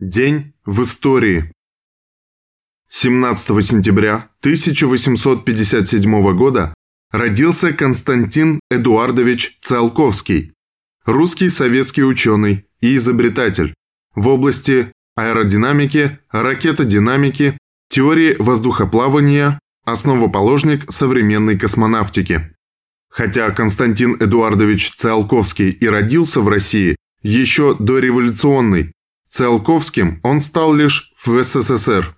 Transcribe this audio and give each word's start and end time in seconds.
День 0.00 0.54
в 0.64 0.82
истории. 0.82 1.52
17 2.90 3.48
сентября 3.62 4.30
1857 4.40 6.36
года 6.38 6.72
родился 7.10 7.74
Константин 7.74 8.60
Эдуардович 8.70 9.58
Циолковский, 9.60 10.54
русский 11.04 11.50
советский 11.50 12.02
ученый 12.02 12.64
и 12.80 12.96
изобретатель 12.96 13.74
в 14.14 14.26
области 14.28 14.90
аэродинамики, 15.16 16.18
ракетодинамики, 16.30 17.58
теории 17.90 18.36
воздухоплавания, 18.38 19.58
основоположник 19.84 20.90
современной 20.90 21.58
космонавтики. 21.58 22.54
Хотя 23.10 23.50
Константин 23.50 24.16
Эдуардович 24.18 24.92
Циолковский 24.92 25.68
и 25.68 25.86
родился 25.86 26.40
в 26.40 26.48
России 26.48 26.96
еще 27.20 27.76
до 27.78 27.98
революционной, 27.98 28.94
Циолковским 29.30 30.20
он 30.22 30.40
стал 30.40 30.74
лишь 30.74 31.12
в 31.24 31.42
СССР. 31.42 32.16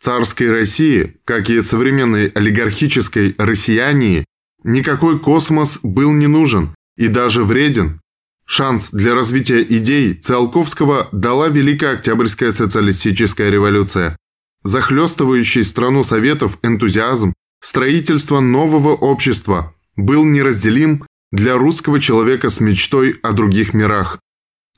Царской 0.00 0.50
России, 0.50 1.16
как 1.24 1.48
и 1.48 1.62
современной 1.62 2.28
олигархической 2.28 3.34
россиянии, 3.38 4.24
никакой 4.64 5.18
космос 5.18 5.80
был 5.82 6.12
не 6.12 6.26
нужен 6.26 6.74
и 6.96 7.08
даже 7.08 7.44
вреден. 7.44 8.00
Шанс 8.44 8.90
для 8.90 9.14
развития 9.14 9.62
идей 9.62 10.14
Циолковского 10.14 11.08
дала 11.12 11.48
Великая 11.48 11.94
Октябрьская 11.94 12.52
социалистическая 12.52 13.48
революция. 13.48 14.16
Захлестывающий 14.62 15.64
страну 15.64 16.04
Советов 16.04 16.58
энтузиазм 16.62 17.32
строительства 17.62 18.40
нового 18.40 18.94
общества 18.94 19.74
был 19.96 20.24
неразделим 20.24 21.06
для 21.30 21.56
русского 21.56 22.00
человека 22.00 22.50
с 22.50 22.60
мечтой 22.60 23.18
о 23.22 23.32
других 23.32 23.72
мирах. 23.72 24.18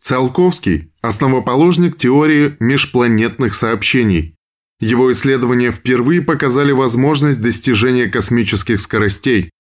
Циолковский– 0.05 0.93
основоположник 1.01 1.97
теории 1.97 2.59
межпланетных 2.61 3.55
сообщений. 3.55 4.37
Его 4.79 5.11
исследования 5.11 5.71
впервые 5.71 6.21
показали 6.21 6.73
возможность 6.73 7.41
достижения 7.41 8.09
космических 8.09 8.83
скоростей. 8.83 9.51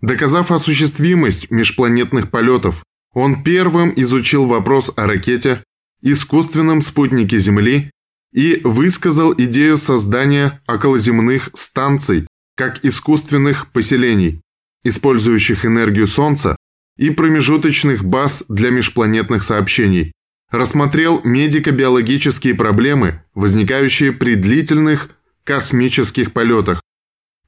Доказав 0.00 0.50
осуществимость 0.50 1.52
межпланетных 1.52 2.32
полетов, 2.32 2.82
он 3.12 3.44
первым 3.44 3.92
изучил 3.94 4.46
вопрос 4.46 4.90
о 4.96 5.06
ракете, 5.06 5.62
искусственном 6.02 6.82
спутнике 6.82 7.38
Земли 7.38 7.92
и 8.32 8.60
высказал 8.64 9.32
идею 9.32 9.78
создания 9.78 10.60
околоземных 10.66 11.50
станций 11.54 12.26
как 12.56 12.84
искусственных 12.84 13.70
поселений, 13.70 14.40
использующих 14.82 15.64
энергию 15.64 16.08
Солнца 16.08 16.56
и 16.96 17.10
промежуточных 17.10 18.04
баз 18.04 18.44
для 18.48 18.70
межпланетных 18.70 19.42
сообщений. 19.42 20.12
Рассмотрел 20.50 21.20
медико-биологические 21.24 22.54
проблемы, 22.54 23.22
возникающие 23.34 24.12
при 24.12 24.36
длительных 24.36 25.10
космических 25.42 26.32
полетах. 26.32 26.80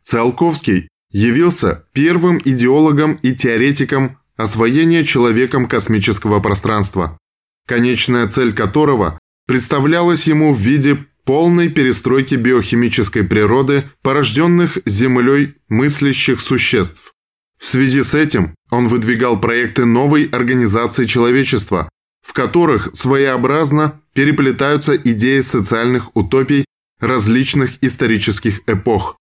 Циолковский 0.05 0.89
явился 1.11 1.87
первым 1.93 2.41
идеологом 2.45 3.15
и 3.15 3.35
теоретиком 3.35 4.19
освоения 4.37 5.05
человеком 5.05 5.67
космического 5.67 6.41
пространства, 6.41 7.19
конечная 7.67 8.29
цель 8.29 8.53
которого 8.53 9.19
представлялась 9.47 10.27
ему 10.27 10.53
в 10.53 10.61
виде 10.61 10.99
полной 11.25 11.69
перестройки 11.69 12.35
биохимической 12.35 13.25
природы 13.25 13.85
порожденных 14.03 14.79
Землей 14.85 15.55
мыслящих 15.69 16.41
существ. 16.41 17.13
В 17.59 17.67
связи 17.67 18.03
с 18.03 18.15
этим 18.15 18.55
он 18.71 18.89
выдвигал 18.89 19.41
проекты 19.41 19.85
новой 19.85 20.25
организации 20.27 21.07
человечества, 21.07 21.89
в 22.23 22.33
которых 22.33 22.91
своеобразно 22.95 24.01
переплетаются 24.13 24.97
идеи 24.97 25.41
социальных 25.41 26.15
утопий 26.17 26.65
различных 27.01 27.83
исторических 27.83 28.61
эпох. 28.67 29.17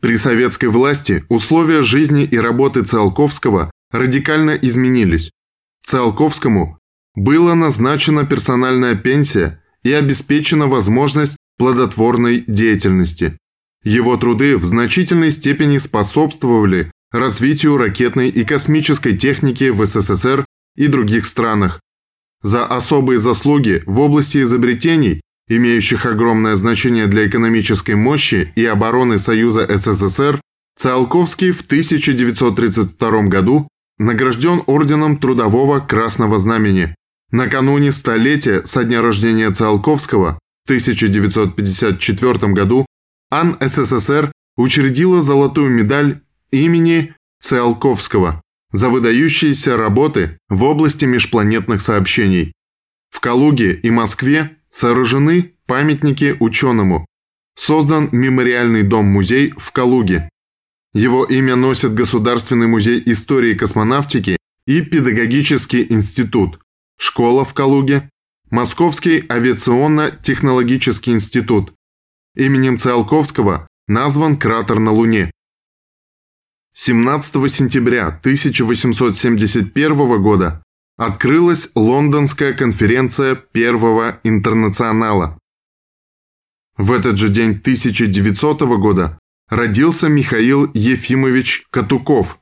При 0.00 0.18
советской 0.18 0.66
власти 0.66 1.24
условия 1.28 1.82
жизни 1.82 2.24
и 2.24 2.36
работы 2.36 2.82
Циолковского 2.82 3.70
радикально 3.90 4.50
изменились. 4.50 5.30
Циолковскому 5.86 6.78
была 7.14 7.54
назначена 7.54 8.26
персональная 8.26 8.96
пенсия 8.96 9.62
и 9.82 9.92
обеспечена 9.92 10.66
возможность 10.66 11.36
плодотворной 11.56 12.44
деятельности. 12.46 13.38
Его 13.84 14.16
труды 14.16 14.56
в 14.56 14.64
значительной 14.64 15.30
степени 15.30 15.78
способствовали 15.78 16.90
развитию 17.14 17.76
ракетной 17.76 18.28
и 18.28 18.44
космической 18.44 19.16
техники 19.16 19.70
в 19.70 19.86
СССР 19.86 20.44
и 20.76 20.88
других 20.88 21.26
странах. 21.26 21.80
За 22.42 22.66
особые 22.66 23.20
заслуги 23.20 23.84
в 23.86 24.00
области 24.00 24.42
изобретений, 24.42 25.20
имеющих 25.48 26.06
огромное 26.06 26.56
значение 26.56 27.06
для 27.06 27.28
экономической 27.28 27.94
мощи 27.94 28.52
и 28.56 28.66
обороны 28.66 29.18
Союза 29.18 29.66
СССР, 29.68 30.40
Циолковский 30.76 31.52
в 31.52 31.60
1932 31.60 33.22
году 33.28 33.68
награжден 33.98 34.64
Орденом 34.66 35.18
Трудового 35.18 35.78
Красного 35.78 36.40
Знамени. 36.40 36.96
Накануне 37.30 37.92
столетия 37.92 38.64
со 38.64 38.82
дня 38.82 39.00
рождения 39.00 39.52
Циолковского 39.52 40.40
в 40.64 40.70
1954 40.70 42.52
году 42.52 42.86
АН 43.30 43.56
СССР 43.60 44.32
учредила 44.56 45.22
золотую 45.22 45.70
медаль 45.70 46.23
имени 46.54 47.14
Циолковского 47.40 48.42
за 48.72 48.88
выдающиеся 48.88 49.76
работы 49.76 50.38
в 50.48 50.62
области 50.64 51.04
межпланетных 51.04 51.80
сообщений. 51.80 52.52
В 53.10 53.20
Калуге 53.20 53.74
и 53.74 53.90
Москве 53.90 54.56
сооружены 54.70 55.54
памятники 55.66 56.36
ученому. 56.40 57.06
Создан 57.56 58.08
мемориальный 58.10 58.82
дом-музей 58.82 59.52
в 59.56 59.70
Калуге. 59.70 60.28
Его 60.92 61.24
имя 61.24 61.56
носит 61.56 61.94
Государственный 61.94 62.66
музей 62.66 63.02
истории 63.06 63.54
космонавтики 63.54 64.36
и 64.66 64.80
Педагогический 64.80 65.86
институт, 65.92 66.60
школа 66.98 67.44
в 67.44 67.54
Калуге, 67.54 68.08
Московский 68.50 69.24
авиационно-технологический 69.28 71.12
институт. 71.12 71.72
Именем 72.36 72.78
Циолковского 72.78 73.66
назван 73.88 74.36
кратер 74.36 74.78
на 74.78 74.92
Луне. 74.92 75.30
17 76.76 77.52
сентября 77.52 78.08
1871 78.08 80.20
года 80.20 80.60
открылась 80.96 81.70
Лондонская 81.76 82.52
конференция 82.52 83.36
Первого 83.36 84.18
интернационала. 84.24 85.38
В 86.76 86.90
этот 86.90 87.16
же 87.16 87.28
день 87.28 87.52
1900 87.52 88.62
года 88.62 89.20
родился 89.48 90.08
Михаил 90.08 90.68
Ефимович 90.74 91.64
Катуков, 91.70 92.40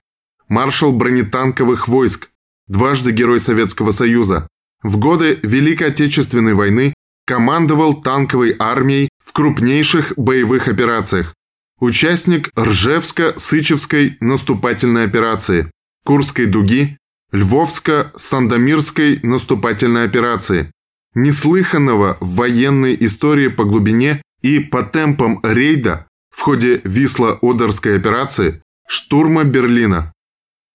маршал 0.48 0.96
бронетанковых 0.96 1.86
войск, 1.86 2.30
дважды 2.68 3.12
Герой 3.12 3.38
Советского 3.38 3.90
Союза. 3.90 4.48
В 4.82 4.98
годы 4.98 5.40
Великой 5.42 5.88
Отечественной 5.88 6.54
войны 6.54 6.94
командовал 7.26 8.00
танковой 8.00 8.56
армией 8.58 9.10
в 9.22 9.32
крупнейших 9.32 10.14
боевых 10.16 10.68
операциях, 10.68 11.34
Участник 11.82 12.50
Ржевско-Сычевской 12.56 14.16
наступательной 14.20 15.04
операции, 15.04 15.68
Курской 16.04 16.46
дуги, 16.46 16.96
Львовско-Сандомирской 17.32 19.18
наступательной 19.26 20.04
операции, 20.04 20.70
неслыханного 21.16 22.18
в 22.20 22.36
военной 22.36 22.96
истории 23.00 23.48
по 23.48 23.64
глубине 23.64 24.22
и 24.42 24.60
по 24.60 24.84
темпам 24.84 25.40
рейда 25.42 26.06
в 26.30 26.42
ходе 26.42 26.80
Висло-Одерской 26.84 27.96
операции 27.96 28.62
штурма 28.86 29.42
Берлина. 29.42 30.12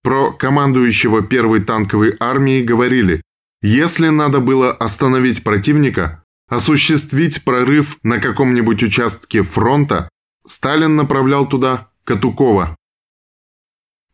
Про 0.03 0.33
командующего 0.33 1.21
первой 1.21 1.63
танковой 1.63 2.17
армией 2.19 2.63
говорили, 2.63 3.21
если 3.61 4.09
надо 4.09 4.41
было 4.41 4.73
остановить 4.73 5.45
противника, 5.45 6.21
осуществить 6.49 7.45
прорыв 7.45 7.97
на 8.03 8.19
каком-нибудь 8.19 8.83
участке 8.83 9.41
фронта, 9.41 10.09
Сталин 10.47 10.95
направлял 10.95 11.47
туда 11.47 11.89
Катукова. 12.05 12.75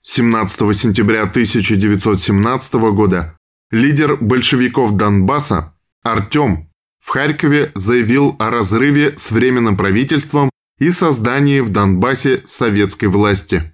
17 0.02 0.76
сентября 0.76 1.22
1917 1.24 2.74
года 2.74 3.38
лидер 3.72 4.18
большевиков 4.18 4.98
Донбасса 4.98 5.74
Артем 6.02 6.70
в 7.00 7.10
Харькове 7.10 7.72
заявил 7.76 8.36
о 8.40 8.50
разрыве 8.50 9.16
с 9.18 9.32
Временным 9.32 9.78
правительством 9.78 10.50
и 10.80 10.90
создании 10.92 11.60
в 11.60 11.72
Донбассе 11.72 12.44
советской 12.48 13.06
власти. 13.06 13.72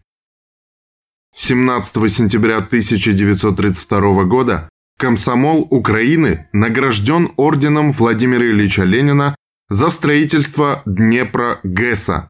17 1.36 1.94
сентября 2.12 2.58
1932 2.58 4.24
года 4.26 4.70
комсомол 4.98 5.66
Украины 5.70 6.50
награжден 6.52 7.32
орденом 7.38 7.94
Владимира 7.94 8.46
Ильича 8.46 8.84
Ленина 8.84 9.36
за 9.70 9.92
строительство 9.92 10.84
Днепра-ГЭСа 10.86 12.30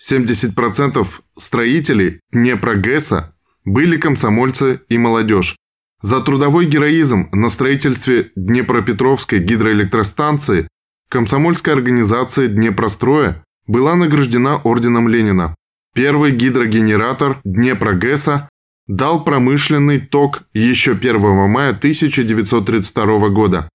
70% 0.00 1.06
строителей 1.38 2.20
Днепрогэса 2.32 3.34
были 3.64 3.96
комсомольцы 3.96 4.80
и 4.88 4.98
молодежь. 4.98 5.56
За 6.02 6.20
трудовой 6.22 6.66
героизм 6.66 7.28
на 7.32 7.50
строительстве 7.50 8.30
Днепропетровской 8.34 9.40
гидроэлектростанции 9.40 10.68
комсомольская 11.10 11.74
организация 11.74 12.48
Днепростроя 12.48 13.44
была 13.66 13.94
награждена 13.96 14.56
орденом 14.56 15.08
Ленина. 15.08 15.54
Первый 15.94 16.32
гидрогенератор 16.32 17.40
Днепрогэса 17.44 18.48
дал 18.86 19.24
промышленный 19.24 20.00
ток 20.00 20.44
еще 20.54 20.92
1 20.92 21.20
мая 21.48 21.70
1932 21.70 23.28
года. 23.28 23.68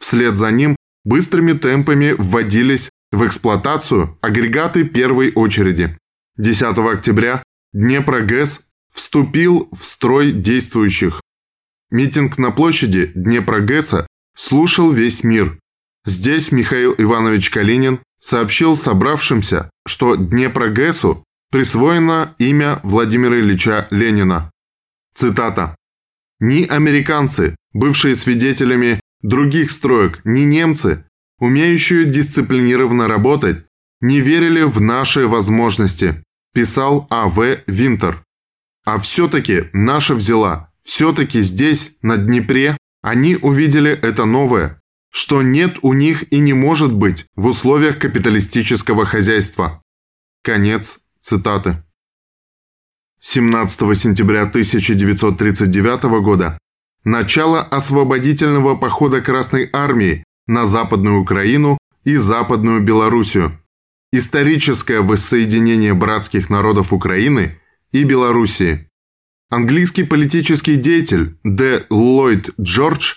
Вслед 0.00 0.34
за 0.34 0.50
ним 0.50 0.76
быстрыми 1.04 1.52
темпами 1.52 2.14
вводились 2.18 2.90
в 3.12 3.26
эксплуатацию 3.26 4.18
агрегаты 4.20 4.84
первой 4.84 5.32
очереди. 5.32 5.96
10 6.36 6.78
октября 6.78 7.42
Днепрогэс 7.72 8.60
вступил 8.92 9.68
в 9.72 9.84
строй 9.84 10.32
действующих. 10.32 11.20
Митинг 11.90 12.38
на 12.38 12.50
площади 12.50 13.12
Днепрогэса 13.14 14.06
слушал 14.36 14.90
весь 14.90 15.24
мир. 15.24 15.58
Здесь 16.04 16.52
Михаил 16.52 16.94
Иванович 16.96 17.50
Калинин 17.50 18.00
сообщил 18.20 18.76
собравшимся, 18.76 19.70
что 19.86 20.16
Днепрогэсу 20.16 21.24
присвоено 21.50 22.34
имя 22.38 22.80
Владимира 22.82 23.38
Ильича 23.38 23.88
Ленина. 23.90 24.50
Цитата. 25.14 25.74
«Ни 26.40 26.64
американцы, 26.64 27.56
бывшие 27.72 28.14
свидетелями 28.16 29.00
других 29.22 29.70
строек, 29.70 30.20
ни 30.24 30.40
немцы, 30.40 31.04
умеющие 31.38 32.04
дисциплинированно 32.04 33.08
работать, 33.08 33.64
не 34.00 34.20
верили 34.20 34.62
в 34.62 34.80
наши 34.80 35.26
возможности», 35.26 36.22
писал 36.52 37.06
А.В. 37.10 37.58
Винтер. 37.66 38.24
А 38.84 38.98
все-таки 38.98 39.64
наша 39.72 40.14
взяла, 40.14 40.72
все-таки 40.82 41.42
здесь, 41.42 41.96
на 42.02 42.16
Днепре, 42.16 42.76
они 43.02 43.36
увидели 43.36 43.90
это 43.90 44.24
новое, 44.24 44.80
что 45.10 45.42
нет 45.42 45.78
у 45.82 45.92
них 45.92 46.32
и 46.32 46.38
не 46.38 46.52
может 46.52 46.92
быть 46.92 47.26
в 47.36 47.46
условиях 47.46 47.98
капиталистического 47.98 49.06
хозяйства. 49.06 49.82
Конец 50.42 50.98
цитаты. 51.20 51.82
17 53.20 53.98
сентября 53.98 54.42
1939 54.42 56.22
года 56.22 56.58
начало 57.04 57.62
освободительного 57.62 58.76
похода 58.76 59.20
Красной 59.20 59.68
Армии 59.72 60.24
на 60.48 60.66
Западную 60.66 61.20
Украину 61.20 61.78
и 62.04 62.16
Западную 62.16 62.82
Белоруссию, 62.82 63.52
историческое 64.10 65.00
воссоединение 65.00 65.94
братских 65.94 66.50
народов 66.50 66.92
Украины 66.92 67.60
и 67.92 68.02
Белоруссии. 68.02 68.88
Английский 69.50 70.04
политический 70.04 70.76
деятель 70.76 71.38
Д. 71.44 71.86
Ллойд 71.90 72.50
Джордж 72.60 73.16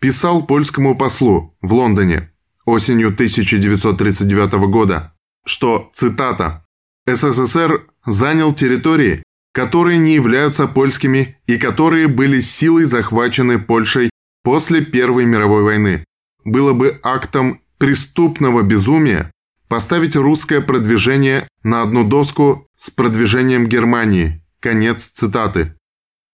писал 0.00 0.46
польскому 0.46 0.96
послу 0.96 1.54
в 1.60 1.72
Лондоне 1.74 2.32
осенью 2.64 3.08
1939 3.08 4.52
года, 4.70 5.14
что, 5.44 5.90
цитата, 5.94 6.64
«СССР 7.06 7.86
занял 8.06 8.54
территории, 8.54 9.22
которые 9.52 9.98
не 9.98 10.14
являются 10.14 10.66
польскими 10.66 11.36
и 11.46 11.58
которые 11.58 12.08
были 12.08 12.40
силой 12.40 12.84
захвачены 12.84 13.58
Польшей 13.58 14.10
после 14.42 14.82
Первой 14.84 15.26
мировой 15.26 15.62
войны. 15.62 16.04
Было 16.44 16.72
бы 16.72 17.00
актом 17.02 17.60
преступного 17.78 18.62
безумия 18.62 19.30
поставить 19.68 20.16
русское 20.16 20.60
продвижение 20.60 21.48
на 21.62 21.82
одну 21.82 22.06
доску 22.06 22.66
с 22.76 22.90
продвижением 22.90 23.68
Германии. 23.68 24.42
Конец 24.60 25.06
цитаты. 25.06 25.76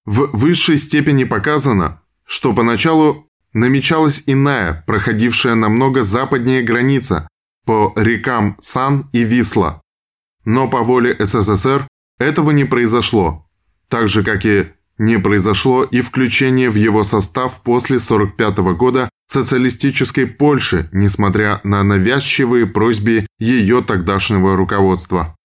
В 0.04 0.30
высшей 0.32 0.78
степени 0.78 1.24
показано, 1.24 2.00
что 2.24 2.52
поначалу 2.52 3.28
намечалась 3.52 4.22
иная, 4.26 4.84
проходившая 4.86 5.54
намного 5.54 6.02
западнее 6.02 6.62
граница 6.62 7.28
по 7.64 7.92
рекам 7.96 8.56
Сан 8.60 9.08
и 9.12 9.24
Висла. 9.24 9.82
Но 10.44 10.68
по 10.68 10.82
воле 10.82 11.16
СССР 11.18 11.88
этого 12.18 12.52
не 12.52 12.64
произошло, 12.64 13.48
так 13.88 14.08
же, 14.08 14.22
как 14.22 14.46
и 14.46 14.66
не 14.98 15.18
произошло 15.18 15.84
и 15.84 16.00
включение 16.00 16.70
в 16.70 16.76
его 16.76 17.04
состав 17.04 17.62
после 17.62 17.96
1945 17.96 18.76
года 18.76 19.10
социалистической 19.36 20.26
Польши, 20.26 20.88
несмотря 20.92 21.60
на 21.62 21.82
навязчивые 21.82 22.64
просьбы 22.66 23.26
ее 23.38 23.82
тогдашнего 23.82 24.56
руководства. 24.56 25.36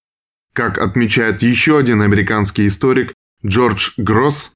Как 0.53 0.77
отмечает 0.77 1.41
еще 1.41 1.77
один 1.77 2.01
американский 2.01 2.67
историк 2.67 3.13
Джордж 3.45 3.91
Гросс, 3.97 4.53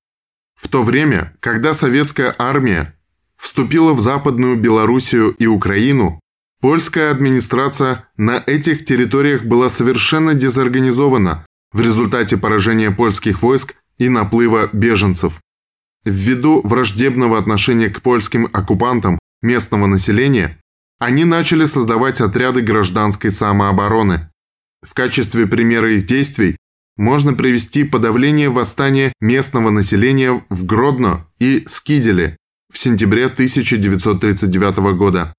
в 0.56 0.70
то 0.70 0.84
время, 0.84 1.36
когда 1.42 1.74
советская 1.74 2.34
армия 2.38 2.96
вступила 3.36 3.92
в 3.92 4.00
Западную 4.00 4.56
Белоруссию 4.56 5.32
и 5.32 5.48
Украину, 5.48 6.22
польская 6.62 7.12
администрация 7.12 8.08
на 8.16 8.42
этих 8.46 8.86
территориях 8.86 9.44
была 9.44 9.70
совершенно 9.70 10.34
дезорганизована 10.34 11.46
в 11.74 11.82
результате 11.82 12.38
поражения 12.38 12.90
польских 12.90 13.42
войск 13.42 13.76
и 13.98 14.08
наплыва 14.08 14.70
беженцев. 14.72 15.42
Ввиду 16.06 16.62
враждебного 16.64 17.38
отношения 17.38 17.90
к 17.90 18.02
польским 18.02 18.48
оккупантам 18.54 19.20
местного 19.46 19.86
населения, 19.86 20.60
они 21.00 21.24
начали 21.24 21.66
создавать 21.66 22.20
отряды 22.20 22.62
гражданской 22.62 23.32
самообороны. 23.32 24.30
В 24.82 24.94
качестве 24.94 25.48
примера 25.48 25.94
их 25.94 26.08
действий 26.08 26.58
можно 26.98 27.34
привести 27.34 27.84
подавление 27.84 28.50
восстания 28.50 29.14
местного 29.20 29.70
населения 29.70 30.44
в 30.50 30.66
Гродно 30.66 31.28
и 31.40 31.66
Скиделе 31.68 32.38
в 32.72 32.78
сентябре 32.78 33.26
1939 33.26 34.78
года. 34.98 35.34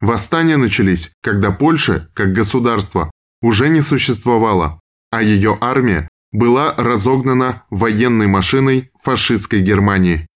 Восстания 0.00 0.56
начались, 0.56 1.12
когда 1.22 1.50
Польша, 1.50 2.08
как 2.14 2.32
государство, 2.32 3.10
уже 3.40 3.68
не 3.68 3.80
существовало, 3.80 4.80
а 5.10 5.22
ее 5.22 5.56
армия 5.60 6.08
была 6.32 6.74
разогнана 6.76 7.64
военной 7.70 8.26
машиной 8.26 8.90
фашистской 9.02 9.60
Германии. 9.60 10.26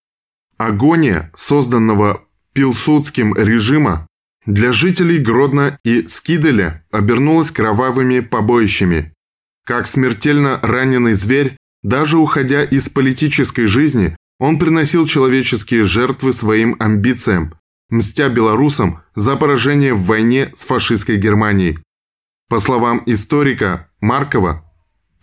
Агония, 0.58 1.32
созданного 1.34 2.25
Пилсудским 2.56 3.35
режима, 3.35 4.06
для 4.47 4.73
жителей 4.73 5.19
Гродно 5.19 5.79
и 5.85 6.08
Скиделя 6.08 6.82
обернулась 6.91 7.50
кровавыми 7.50 8.20
побоищами. 8.20 9.12
Как 9.67 9.87
смертельно 9.87 10.58
раненый 10.62 11.12
зверь, 11.12 11.58
даже 11.82 12.17
уходя 12.17 12.64
из 12.64 12.88
политической 12.88 13.67
жизни, 13.67 14.17
он 14.38 14.58
приносил 14.58 15.06
человеческие 15.06 15.85
жертвы 15.85 16.32
своим 16.32 16.76
амбициям, 16.79 17.53
мстя 17.91 18.31
белорусам 18.31 19.03
за 19.14 19.37
поражение 19.37 19.93
в 19.93 20.06
войне 20.06 20.50
с 20.56 20.64
фашистской 20.64 21.19
Германией. 21.19 21.79
По 22.48 22.58
словам 22.58 23.03
историка 23.05 23.91
Маркова, 24.01 24.67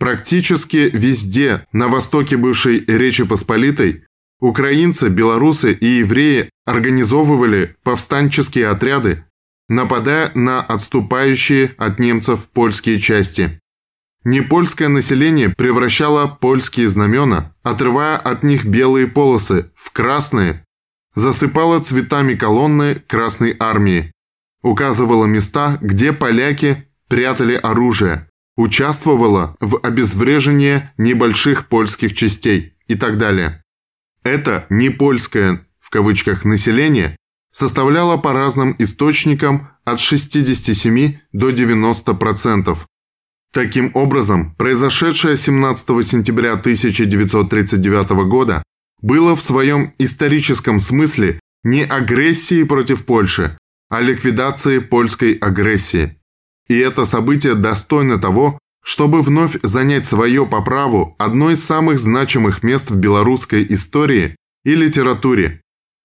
Практически 0.03 0.89
везде 0.91 1.65
на 1.71 1.87
востоке 1.87 2.35
бывшей 2.35 2.83
Речи 2.85 3.23
Посполитой 3.23 4.03
украинцы, 4.39 5.09
белорусы 5.09 5.73
и 5.73 5.85
евреи 5.85 6.49
организовывали 6.65 7.75
повстанческие 7.83 8.69
отряды, 8.69 9.25
нападая 9.69 10.31
на 10.35 10.61
отступающие 10.61 11.73
от 11.77 11.99
немцев 11.99 12.47
польские 12.53 12.99
части. 12.99 13.59
Непольское 14.25 14.87
население 14.87 15.49
превращало 15.49 16.27
польские 16.27 16.87
знамена, 16.87 17.53
отрывая 17.61 18.17
от 18.17 18.43
них 18.43 18.65
белые 18.65 19.07
полосы 19.07 19.71
в 19.75 19.91
красные, 19.91 20.63
засыпало 21.15 21.81
цветами 21.81 22.35
колонны 22.35 22.95
Красной 23.07 23.55
Армии, 23.59 24.11
указывало 24.61 25.25
места, 25.25 25.77
где 25.81 26.13
поляки 26.13 26.87
прятали 27.09 27.55
оружие, 27.55 28.29
участвовала 28.55 29.55
в 29.59 29.79
обезврежении 29.83 30.89
небольших 30.97 31.67
польских 31.67 32.15
частей 32.15 32.75
и 32.87 32.95
так 32.95 33.17
далее. 33.17 33.62
Это 34.23 34.65
не 34.69 34.89
польское 34.89 35.65
в 35.79 35.89
кавычках 35.89 36.45
население 36.45 37.17
составляло 37.51 38.17
по 38.17 38.33
разным 38.33 38.75
источникам 38.79 39.69
от 39.83 39.99
67 39.99 41.17
до 41.33 41.49
90%. 41.51 42.77
Таким 43.53 43.91
образом, 43.93 44.55
произошедшее 44.55 45.37
17 45.37 45.85
сентября 46.07 46.53
1939 46.53 48.09
года 48.27 48.63
было 49.01 49.35
в 49.35 49.43
своем 49.43 49.93
историческом 49.99 50.79
смысле 50.79 51.39
не 51.63 51.83
агрессией 51.83 52.63
против 52.63 53.05
Польши, 53.05 53.57
а 53.89 54.01
ликвидацией 54.01 54.81
польской 54.81 55.33
агрессии. 55.33 56.17
И 56.67 56.77
это 56.77 57.05
событие 57.05 57.53
достойно 57.53 58.17
того, 58.17 58.57
чтобы 58.83 59.21
вновь 59.21 59.57
занять 59.63 60.05
свое 60.05 60.45
по 60.45 60.61
праву 60.61 61.15
одно 61.17 61.51
из 61.51 61.63
самых 61.63 61.99
значимых 61.99 62.63
мест 62.63 62.91
в 62.91 62.97
белорусской 62.97 63.65
истории 63.69 64.35
и 64.65 64.75
литературе, 64.75 65.61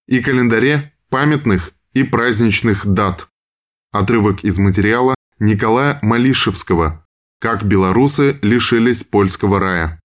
и 0.06 0.20
календаре 0.20 0.92
памятных 1.11 1.73
и 1.92 2.04
праздничных 2.04 2.87
дат. 2.87 3.28
Отрывок 3.90 4.44
из 4.44 4.58
материала 4.58 5.16
Николая 5.40 5.99
Малишевского 6.02 7.04
«Как 7.40 7.64
белорусы 7.64 8.38
лишились 8.42 9.02
польского 9.02 9.58
рая». 9.58 10.00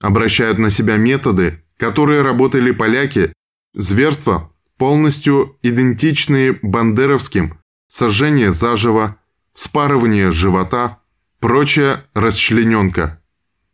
Обращают 0.00 0.58
на 0.58 0.70
себя 0.70 0.96
методы, 0.96 1.62
которые 1.76 2.22
работали 2.22 2.70
поляки, 2.70 3.32
зверства, 3.74 4.52
полностью 4.78 5.56
идентичные 5.62 6.58
бандеровским, 6.62 7.58
сожжение 7.88 8.52
заживо, 8.52 9.16
спарывание 9.54 10.32
живота, 10.32 11.00
прочая 11.44 12.06
расчлененка. 12.14 13.20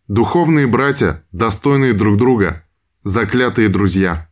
Духовные 0.08 0.66
братья, 0.66 1.24
достойные 1.30 1.94
друг 1.94 2.16
друга, 2.16 2.66
заклятые 3.04 3.68
друзья. 3.68 4.28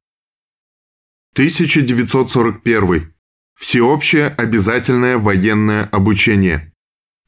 1941. 1.35 3.15
Всеобщее 3.55 4.27
обязательное 4.27 5.19
военное 5.19 5.85
обучение. 5.85 6.73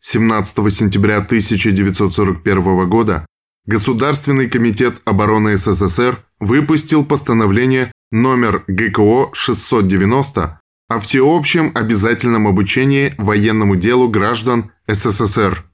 17 0.01 0.57
сентября 0.75 1.19
1941 1.19 2.89
года 2.89 3.25
Государственный 3.67 4.51
комитет 4.51 5.01
обороны 5.05 5.57
СССР 5.57 6.19
выпустил 6.41 7.05
постановление 7.05 7.93
номер 8.11 8.65
ГКО 8.67 9.31
690 9.33 10.59
о 10.89 10.99
всеобщем 10.99 11.71
обязательном 11.73 12.49
обучении 12.49 13.15
военному 13.17 13.77
делу 13.77 14.09
граждан 14.09 14.73
СССР. 14.89 15.70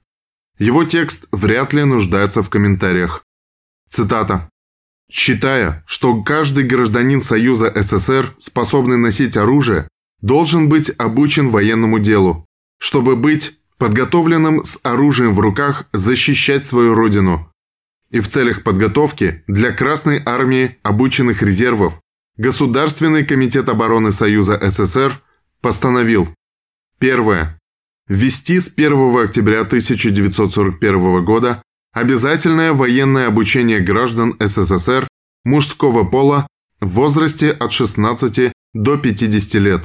Его 0.59 0.83
текст 0.85 1.25
вряд 1.31 1.73
ли 1.73 1.83
нуждается 1.83 2.41
в 2.43 2.49
комментариях. 2.49 3.23
Цитата. 3.89 4.49
«Считая, 5.09 5.83
что 5.87 6.21
каждый 6.23 6.65
гражданин 6.65 7.21
Союза 7.21 7.71
СССР, 7.73 8.35
способный 8.39 8.97
носить 8.97 9.37
оружие, 9.37 9.87
должен 10.21 10.67
быть 10.67 10.91
обучен 10.97 11.49
военному 11.49 11.99
делу, 11.99 12.45
чтобы 12.79 13.15
быть 13.15 13.57
подготовленным 13.77 14.65
с 14.65 14.79
оружием 14.83 15.33
в 15.33 15.39
руках 15.39 15.85
защищать 15.93 16.65
свою 16.65 16.93
родину. 16.93 17.49
И 18.09 18.19
в 18.19 18.27
целях 18.27 18.63
подготовки 18.63 19.43
для 19.47 19.71
Красной 19.71 20.21
Армии 20.25 20.77
обученных 20.81 21.41
резервов 21.41 22.01
Государственный 22.37 23.25
комитет 23.25 23.67
обороны 23.67 24.11
Союза 24.11 24.59
СССР 24.61 25.21
постановил 25.61 26.27
Первое. 26.99 27.56
Ввести 28.07 28.61
с 28.61 28.71
1 28.73 29.17
октября 29.17 29.61
1941 29.61 31.25
года 31.25 31.61
обязательное 31.91 32.71
военное 32.71 33.27
обучение 33.27 33.81
граждан 33.81 34.37
СССР 34.39 35.09
мужского 35.43 36.05
пола 36.05 36.47
в 36.79 36.87
возрасте 36.87 37.51
от 37.51 37.73
16 37.73 38.53
до 38.73 38.97
50 38.97 39.53
лет. 39.55 39.81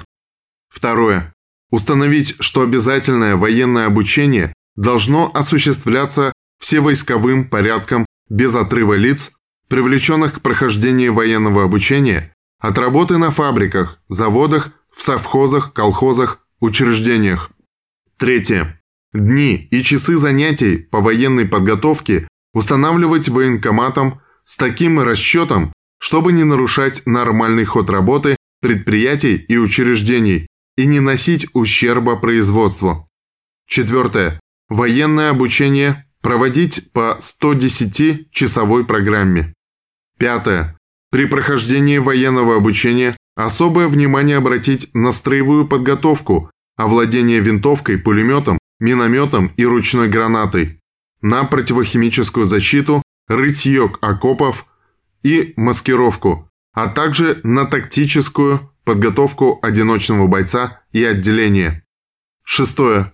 Второе. 0.69 1.33
Установить, 1.73 2.37
что 2.38 2.62
обязательное 2.62 3.35
военное 3.35 3.87
обучение 3.87 4.52
должно 4.76 5.29
осуществляться 5.35 6.33
всевойсковым 6.61 7.49
порядком 7.49 8.07
без 8.29 8.55
отрыва 8.55 8.95
лиц, 8.95 9.33
привлеченных 9.67 10.35
к 10.35 10.41
прохождению 10.43 11.12
военного 11.12 11.64
обучения, 11.64 12.33
от 12.61 12.79
работы 12.79 13.19
на 13.19 13.33
фабриках, 13.33 13.99
заводах, 14.09 14.71
в 14.95 15.02
совхозах, 15.02 15.73
колхозах, 15.73 16.47
учреждениях. 16.61 17.50
Третье. 18.23 18.81
Дни 19.12 19.67
и 19.73 19.83
часы 19.83 20.17
занятий 20.17 20.76
по 20.76 21.00
военной 21.00 21.45
подготовке 21.45 22.29
устанавливать 22.55 23.29
военкоматом 23.29 24.21
с 24.45 24.57
таким 24.57 25.00
расчетом, 25.00 25.73
чтобы 25.99 26.33
не 26.33 26.45
нарушать 26.45 27.02
нормальный 27.05 27.64
ход 27.64 27.91
работы 27.91 28.37
предприятий 28.61 29.35
и 29.35 29.57
учреждений 29.57 30.47
и 30.76 30.87
не 30.87 31.00
носить 31.00 31.49
ущерба 31.52 32.14
производству. 32.14 33.09
Четвертое. 33.67 34.38
Военное 34.69 35.31
обучение 35.31 36.07
проводить 36.21 36.93
по 36.93 37.19
110-часовой 37.21 38.85
программе. 38.85 39.52
Пятое. 40.17 40.79
При 41.11 41.26
прохождении 41.26 41.99
военного 41.99 42.55
обучения 42.55 43.17
особое 43.35 43.88
внимание 43.88 44.37
обратить 44.37 44.95
на 44.95 45.11
строевую 45.11 45.67
подготовку, 45.67 46.52
овладение 46.83 47.41
винтовкой, 47.41 47.99
пулеметом, 47.99 48.59
минометом 48.81 49.53
и 49.57 49.65
ручной 49.65 50.09
гранатой, 50.09 50.81
на 51.21 51.45
противохимическую 51.45 52.47
защиту, 52.47 53.03
рытье 53.29 53.93
окопов 54.01 54.67
и 55.23 55.53
маскировку, 55.57 56.49
а 56.75 56.89
также 56.89 57.39
на 57.45 57.67
тактическую 57.67 58.73
подготовку 58.85 59.61
одиночного 59.62 60.27
бойца 60.27 60.83
и 60.93 61.05
отделения. 61.05 61.85
Шестое. 62.45 63.12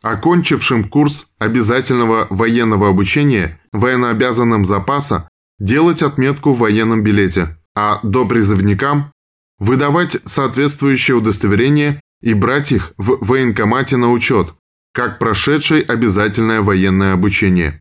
Окончившим 0.00 0.84
курс 0.84 1.26
обязательного 1.38 2.28
военного 2.30 2.88
обучения 2.88 3.60
военнообязанным 3.72 4.64
запаса 4.64 5.28
делать 5.58 6.02
отметку 6.02 6.52
в 6.52 6.60
военном 6.60 7.02
билете, 7.02 7.58
а 7.74 7.98
до 8.04 8.24
призывникам 8.24 9.12
выдавать 9.58 10.18
соответствующее 10.24 11.16
удостоверение 11.16 12.00
и 12.20 12.34
брать 12.34 12.72
их 12.72 12.92
в 12.96 13.24
военкомате 13.24 13.96
на 13.96 14.10
учет, 14.10 14.54
как 14.92 15.18
прошедший 15.18 15.80
обязательное 15.80 16.60
военное 16.60 17.12
обучение. 17.12 17.80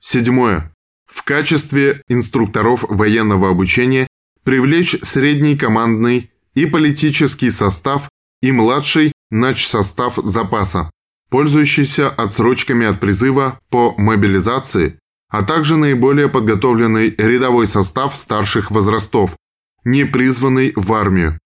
Седьмое. 0.00 0.72
В 1.06 1.22
качестве 1.24 2.02
инструкторов 2.08 2.84
военного 2.88 3.50
обучения 3.50 4.06
привлечь 4.44 4.96
средний 5.02 5.56
командный 5.56 6.30
и 6.54 6.66
политический 6.66 7.50
состав 7.50 8.08
и 8.40 8.52
младший 8.52 9.12
начсостав 9.30 10.16
запаса, 10.24 10.90
пользующийся 11.30 12.08
отсрочками 12.08 12.86
от 12.86 13.00
призыва 13.00 13.60
по 13.70 13.94
мобилизации, 13.98 14.98
а 15.28 15.42
также 15.42 15.76
наиболее 15.76 16.28
подготовленный 16.28 17.14
рядовой 17.16 17.66
состав 17.66 18.16
старших 18.16 18.70
возрастов, 18.70 19.36
не 19.84 20.04
призванный 20.04 20.72
в 20.74 20.92
армию. 20.92 21.38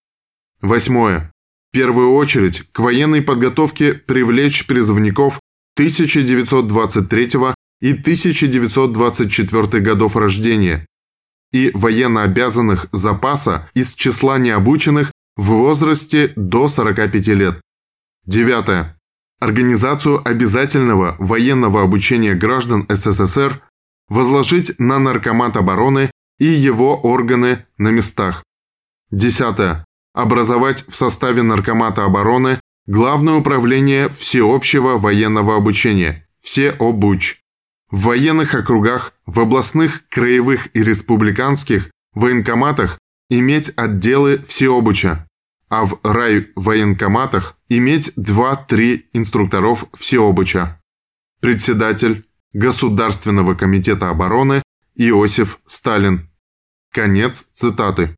Восьмое. 0.60 1.31
В 1.72 1.74
первую 1.74 2.12
очередь 2.12 2.64
к 2.72 2.80
военной 2.80 3.22
подготовке 3.22 3.94
привлечь 3.94 4.66
призывников 4.66 5.40
1923 5.76 7.30
и 7.80 7.92
1924 7.92 9.82
годов 9.82 10.14
рождения 10.14 10.86
и 11.50 11.70
военнообязанных 11.72 12.88
запаса 12.92 13.70
из 13.72 13.94
числа 13.94 14.36
необученных 14.36 15.12
в 15.36 15.46
возрасте 15.46 16.34
до 16.36 16.68
45 16.68 17.26
лет. 17.28 17.58
Девятое. 18.26 18.98
Организацию 19.40 20.20
обязательного 20.28 21.16
военного 21.18 21.82
обучения 21.82 22.34
граждан 22.34 22.84
СССР 22.90 23.62
возложить 24.10 24.78
на 24.78 24.98
Наркомат 24.98 25.56
обороны 25.56 26.10
и 26.38 26.44
его 26.44 27.00
органы 27.00 27.64
на 27.78 27.88
местах. 27.88 28.44
Десятое. 29.10 29.86
Образовать 30.14 30.84
в 30.88 30.96
составе 30.96 31.42
Наркомата 31.42 32.04
обороны 32.04 32.58
Главное 32.86 33.34
управление 33.34 34.08
всеобщего 34.08 34.98
военного 34.98 35.54
обучения, 35.54 36.26
все 36.40 36.70
ОБУЧ. 36.70 37.40
В 37.92 38.00
военных 38.02 38.56
округах, 38.56 39.14
в 39.24 39.38
областных, 39.38 40.08
краевых 40.08 40.74
и 40.74 40.82
республиканских 40.82 41.92
военкоматах 42.12 42.98
иметь 43.30 43.72
отделы 43.76 44.44
всеобуча, 44.48 45.28
а 45.68 45.86
в 45.86 46.00
райвоенкоматах 46.02 47.56
иметь 47.68 48.08
2-3 48.16 49.04
инструкторов 49.12 49.84
всеобуча. 49.96 50.80
Председатель 51.40 52.26
Государственного 52.52 53.54
комитета 53.54 54.10
обороны 54.10 54.62
Иосиф 54.96 55.60
Сталин. 55.68 56.28
Конец 56.92 57.46
цитаты. 57.52 58.16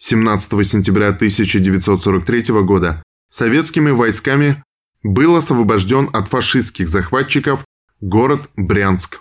17 0.00 0.50
сентября 0.66 1.08
1943 1.08 2.62
года 2.62 3.02
советскими 3.32 3.90
войсками 3.90 4.62
был 5.02 5.36
освобожден 5.36 6.08
от 6.12 6.28
фашистских 6.28 6.88
захватчиков 6.88 7.64
город 8.00 8.48
Брянск. 8.56 9.20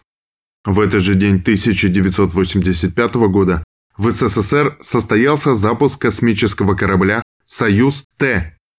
В 0.64 0.80
этот 0.80 1.02
же 1.02 1.16
день 1.16 1.36
1985 1.36 3.16
года 3.16 3.64
в 3.98 4.12
СССР 4.12 4.78
состоялся 4.82 5.56
запуск 5.56 6.00
космического 6.00 6.76
корабля 6.76 7.24
«Союз-Т», 7.48 8.57